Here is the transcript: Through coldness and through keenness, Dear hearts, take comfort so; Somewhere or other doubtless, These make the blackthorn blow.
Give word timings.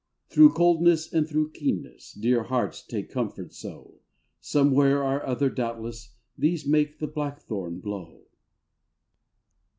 Through 0.29 0.53
coldness 0.53 1.13
and 1.13 1.29
through 1.29 1.51
keenness, 1.51 2.11
Dear 2.13 2.45
hearts, 2.45 2.81
take 2.83 3.11
comfort 3.11 3.53
so; 3.53 3.99
Somewhere 4.39 5.03
or 5.03 5.23
other 5.23 5.47
doubtless, 5.47 6.15
These 6.35 6.65
make 6.65 6.97
the 6.97 7.05
blackthorn 7.05 7.81
blow. 7.81 8.23